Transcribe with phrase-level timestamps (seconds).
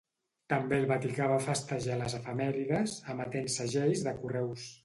[0.53, 4.69] També el Vaticà va festejar les efemèrides, emetent segells de correus.